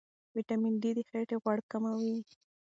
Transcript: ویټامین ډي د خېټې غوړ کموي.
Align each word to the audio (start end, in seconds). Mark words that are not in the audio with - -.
ویټامین 0.35 0.73
ډي 0.81 0.91
د 0.97 0.99
خېټې 1.09 1.37
غوړ 1.41 1.57
کموي. 1.71 2.15